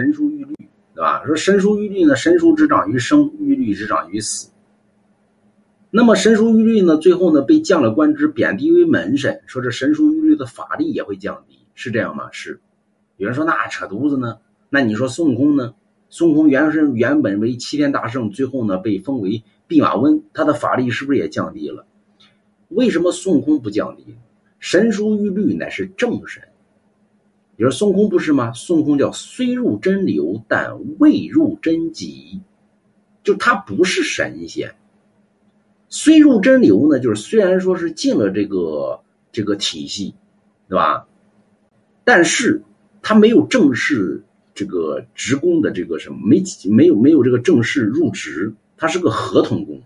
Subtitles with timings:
[0.00, 0.54] 神书玉律，
[0.94, 1.22] 对吧？
[1.26, 4.48] 说神书玉律呢，神书之长于生，玉律之长于死。
[5.90, 12.30] 那么神书玉律呢，最后呢被降了官职，贬低为门神，说这神书玉律的法力也会降低，是这样吗？
[12.32, 12.60] 是。
[13.18, 14.38] 有人说那扯犊子呢？
[14.70, 15.74] 那你说孙悟空呢？
[16.08, 21.84] 孙悟空原是原本为齐天大圣，最后呢被封为弼马温，他的法力是不是也降低了？
[22.68, 24.14] 为什么孙悟空不降低？
[24.60, 26.42] 神书玉律乃是正神，
[27.60, 28.54] 你说孙悟空不是吗？
[28.54, 32.40] 孙悟空叫虽入真流，但未入真极，
[33.22, 34.76] 就他不是神仙。
[35.90, 40.14] 虽入真流呢，就是虽然说是进了这个这个体系，
[40.70, 41.06] 对吧？
[42.02, 42.62] 但是
[43.02, 44.22] 他没有正式
[44.54, 49.82] 这个职工的这个什么，没没有没有这个正式入职，他是个合同工，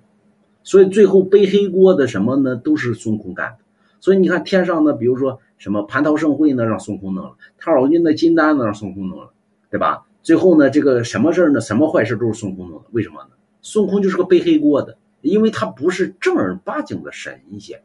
[0.62, 2.54] 所以最后背黑锅的什么呢？
[2.54, 3.64] 都是孙悟空干的。
[3.98, 9.32] 所以你看天上呢，比如说什么蟠桃盛会呢，让孙悟空弄了；太上老君的金丹呢，让孙悟空弄了，
[9.70, 10.04] 对吧？
[10.22, 11.62] 最后呢，这个什么事呢？
[11.62, 13.30] 什么坏事都是孙悟空弄的，为什么呢？
[13.62, 14.98] 孙悟空就是个背黑锅的。
[15.22, 17.82] 因为他不是正儿八经的神仙，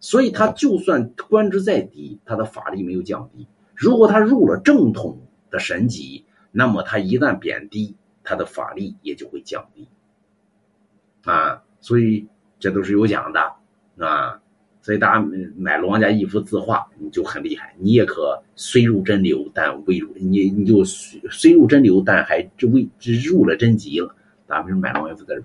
[0.00, 3.46] 所以他就算官职再低，他的法力没有降低。
[3.76, 5.20] 如果他入了正统
[5.52, 7.94] 的神级，那么他一旦贬低，
[8.24, 9.86] 他的法力也就会降低。
[11.22, 12.26] 啊，所以
[12.58, 13.52] 这都是有讲的
[14.04, 14.40] 啊。
[14.84, 17.74] 所以大家买龙王家一幅字画，你就很厉害。
[17.78, 22.86] 你也可虽入真流，但未入你你就虽入真流，但还未
[23.26, 24.14] 入了真集了。
[24.46, 25.42] 咱们是买龙王一幅字。